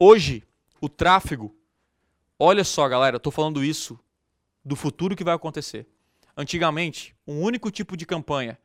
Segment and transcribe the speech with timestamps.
[0.00, 0.44] Hoje,
[0.80, 1.52] o tráfego.
[2.38, 3.98] Olha só, galera, eu tô falando isso
[4.64, 5.88] do futuro que vai acontecer.
[6.36, 8.56] Antigamente, um único tipo de campanha,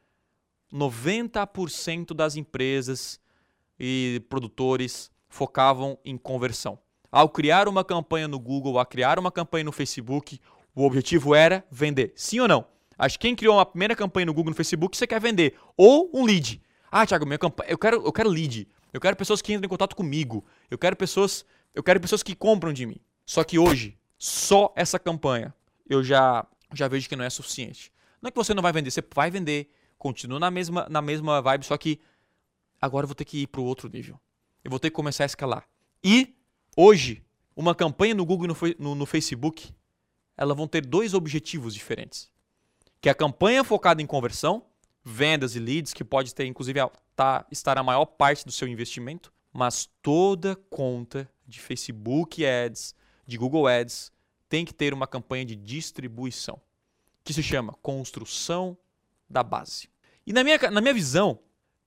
[0.71, 3.19] 90% das empresas
[3.79, 6.77] e produtores focavam em conversão.
[7.11, 10.39] Ao criar uma campanha no Google, a criar uma campanha no Facebook,
[10.75, 12.13] o objetivo era vender.
[12.15, 12.63] Sim ou não?
[12.95, 15.57] Acho que quem criou uma primeira campanha no Google no Facebook, você quer vender.
[15.75, 16.61] Ou um lead.
[16.95, 18.67] Ah, Thiago, minha campanha, eu quero, eu quero lead.
[18.93, 20.45] Eu quero pessoas que entrem em contato comigo.
[20.69, 22.97] Eu quero pessoas, eu quero pessoas que compram de mim.
[23.25, 25.51] Só que hoje, só essa campanha,
[25.89, 27.91] eu já já vejo que não é suficiente.
[28.21, 31.41] Não é que você não vai vender, você vai vender, continua na mesma na mesma
[31.41, 31.99] vibe, só que
[32.79, 34.19] agora eu vou ter que ir para o outro nível.
[34.63, 35.67] Eu vou ter que começar a escalar.
[36.03, 36.35] E
[36.77, 37.23] hoje,
[37.55, 39.73] uma campanha no Google e no, no, no Facebook,
[40.37, 42.31] elas vão ter dois objetivos diferentes.
[43.01, 44.63] Que é a campanha focada em conversão,
[45.03, 46.79] vendas e leads, que pode ter, inclusive,
[47.15, 52.95] tá, estar a maior parte do seu investimento, mas toda conta de Facebook Ads,
[53.27, 54.11] de Google Ads,
[54.47, 56.61] tem que ter uma campanha de distribuição,
[57.23, 58.77] que se chama construção
[59.29, 59.89] da base.
[60.25, 61.39] E na minha, na minha visão,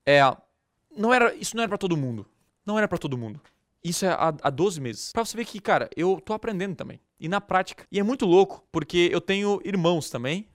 [0.05, 0.19] é,
[0.95, 2.25] não era, isso não era para todo mundo.
[2.65, 3.41] Não era para todo mundo.
[3.83, 5.11] Isso é há, há 12 meses.
[5.11, 6.99] Pra você ver que, cara, eu tô aprendendo também.
[7.19, 7.85] E na prática.
[7.91, 10.47] E é muito louco, porque eu tenho irmãos também,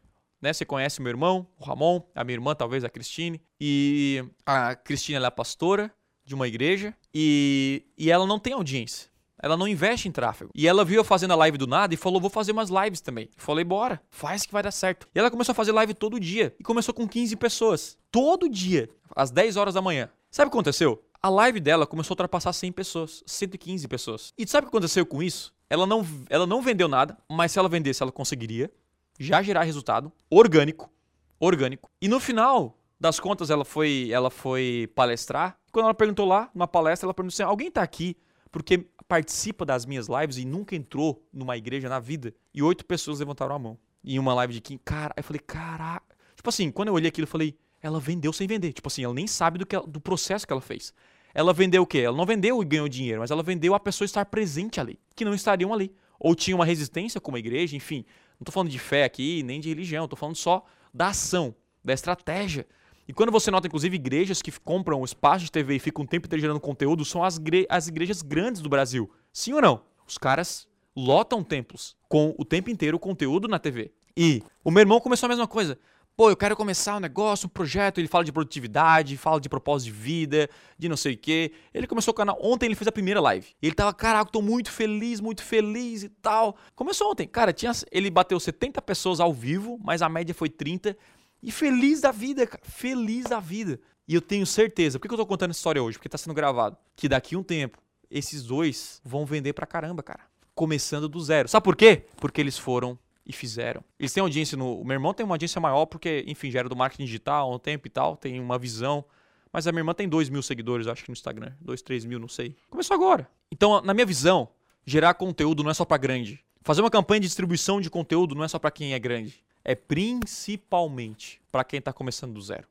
[0.42, 0.52] né?
[0.52, 3.40] Você conhece meu irmão, o Ramon, a minha irmã, talvez, a Cristine.
[3.60, 5.90] E a Cristine ela é pastora
[6.24, 9.10] de uma igreja e, e ela não tem audiência.
[9.40, 10.50] Ela não investe em tráfego.
[10.54, 13.00] E ela viu eu fazendo a live do nada e falou: vou fazer umas lives
[13.00, 13.28] também.
[13.36, 15.08] Falei, bora, faz que vai dar certo.
[15.14, 16.54] E ela começou a fazer live todo dia.
[16.60, 17.98] E começou com 15 pessoas.
[18.10, 20.08] Todo dia, às 10 horas da manhã.
[20.30, 21.02] Sabe o que aconteceu?
[21.20, 24.32] A live dela começou a ultrapassar 100 pessoas, 115 pessoas.
[24.36, 25.52] E sabe o que aconteceu com isso?
[25.68, 28.70] Ela não, ela não vendeu nada, mas se ela vendesse, ela conseguiria
[29.18, 30.90] já gerar resultado orgânico,
[31.38, 31.90] orgânico.
[32.00, 35.58] E no final das contas, ela foi, ela foi palestrar.
[35.72, 38.16] Quando ela perguntou lá, numa palestra, ela perguntou assim: alguém tá aqui
[38.50, 42.34] porque participa das minhas lives e nunca entrou numa igreja na vida?
[42.54, 43.78] E oito pessoas levantaram a mão.
[44.04, 44.80] Em uma live de 15.
[44.84, 46.14] Cara, eu falei, caraca.
[46.36, 48.72] Tipo assim, quando eu olhei aquilo, eu falei, ela vendeu sem vender.
[48.72, 50.92] Tipo assim, ela nem sabe do, que ela, do processo que ela fez.
[51.34, 51.98] Ela vendeu o quê?
[52.00, 55.24] Ela não vendeu e ganhou dinheiro, mas ela vendeu a pessoa estar presente ali, que
[55.24, 55.94] não estariam ali.
[56.18, 58.04] Ou tinha uma resistência como a igreja, enfim.
[58.42, 61.54] Não estou falando de fé aqui, nem de religião, estou falando só da ação,
[61.84, 62.66] da estratégia.
[63.06, 66.26] E quando você nota, inclusive, igrejas que compram espaço de TV e ficam um tempo
[66.26, 69.08] inteiro gerando conteúdo, são as, as igrejas grandes do Brasil.
[69.32, 69.82] Sim ou não?
[70.08, 70.66] Os caras
[70.96, 73.92] lotam templos com o tempo inteiro o conteúdo na TV.
[74.16, 75.78] E o meu irmão começou a mesma coisa.
[76.14, 77.98] Pô, eu quero começar um negócio, um projeto.
[77.98, 81.52] Ele fala de produtividade, fala de propósito de vida, de não sei o quê.
[81.72, 82.38] Ele começou o canal.
[82.42, 83.48] Ontem ele fez a primeira live.
[83.62, 86.56] Ele tava, caraca, tô muito feliz, muito feliz e tal.
[86.74, 87.26] Começou ontem.
[87.26, 90.94] Cara, tinha, ele bateu 70 pessoas ao vivo, mas a média foi 30.
[91.42, 92.62] E feliz da vida, cara.
[92.62, 93.80] Feliz da vida.
[94.06, 94.98] E eu tenho certeza.
[94.98, 95.96] Por que eu tô contando essa história hoje?
[95.96, 96.76] Porque tá sendo gravado.
[96.94, 97.78] Que daqui um tempo,
[98.10, 100.24] esses dois vão vender pra caramba, cara.
[100.54, 101.48] Começando do zero.
[101.48, 102.04] Sabe por quê?
[102.18, 103.82] Porque eles foram e fizeram.
[103.98, 104.80] Eles têm audiência no.
[104.80, 107.54] O meu irmão tem uma audiência maior porque, enfim, já era do marketing digital há
[107.54, 109.04] um tempo e tal, tem uma visão.
[109.52, 111.52] Mas a minha irmã tem 2 mil seguidores, acho que no Instagram.
[111.60, 112.56] 2, 3 mil, não sei.
[112.70, 113.28] Começou agora.
[113.50, 114.48] Então, na minha visão,
[114.86, 116.42] gerar conteúdo não é só para grande.
[116.62, 119.44] Fazer uma campanha de distribuição de conteúdo não é só para quem é grande.
[119.64, 122.66] É principalmente para quem está começando do zero.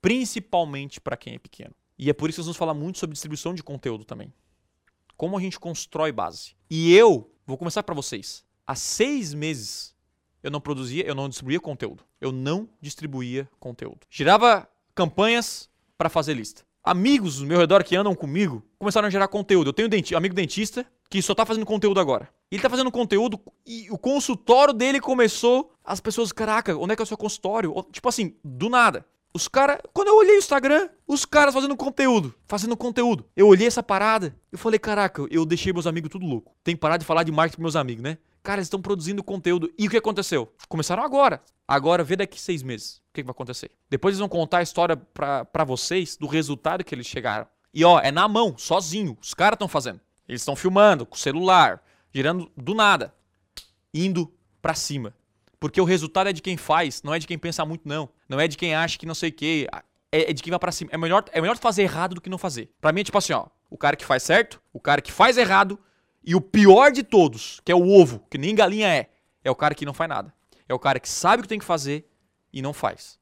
[0.00, 1.74] Principalmente para quem é pequeno.
[1.98, 4.32] E é por isso que nós vamos falar muito sobre distribuição de conteúdo também.
[5.16, 6.56] Como a gente constrói base.
[6.70, 8.44] E eu vou começar para vocês.
[8.66, 9.92] Há seis meses
[10.42, 12.02] eu não produzia, eu não distribuía conteúdo.
[12.20, 14.00] Eu não distribuía conteúdo.
[14.10, 16.62] Girava campanhas para fazer lista.
[16.82, 19.68] Amigos do meu redor que andam comigo começaram a gerar conteúdo.
[19.68, 22.28] Eu tenho um amigo dentista que só tá fazendo conteúdo agora.
[22.50, 25.72] Ele tá fazendo conteúdo e o consultório dele começou.
[25.84, 27.72] As pessoas, caraca, onde é que é o seu consultório?
[27.92, 29.06] Tipo assim, do nada.
[29.34, 33.24] Os caras, quando eu olhei o Instagram, os caras fazendo conteúdo, fazendo conteúdo.
[33.34, 36.54] Eu olhei essa parada, eu falei, caraca, eu deixei meus amigos tudo louco.
[36.62, 38.18] Tem que parar de falar de marketing pros meus amigos, né?
[38.42, 39.72] Cara, eles estão produzindo conteúdo.
[39.78, 40.52] E o que aconteceu?
[40.68, 41.40] Começaram agora.
[41.66, 42.96] Agora, vê daqui seis meses.
[42.96, 43.70] O que, que vai acontecer?
[43.88, 47.46] Depois eles vão contar a história para vocês do resultado que eles chegaram.
[47.72, 49.16] E ó, é na mão, sozinho.
[49.22, 50.00] Os caras estão fazendo.
[50.28, 53.14] Eles estão filmando com o celular, girando do nada,
[53.92, 55.14] indo para cima.
[55.60, 58.08] Porque o resultado é de quem faz, não é de quem pensa muito, não.
[58.28, 59.68] Não é de quem acha que não sei o quê.
[60.10, 60.90] É, é de quem vai para cima.
[60.92, 62.70] É melhor, é melhor fazer errado do que não fazer.
[62.80, 63.46] Pra mim é tipo assim, ó.
[63.70, 65.78] O cara que faz certo, o cara que faz errado
[66.24, 69.10] e o pior de todos, que é o ovo, que nem galinha é,
[69.44, 70.32] é o cara que não faz nada.
[70.68, 72.08] É o cara que sabe o que tem que fazer
[72.52, 73.18] e não faz.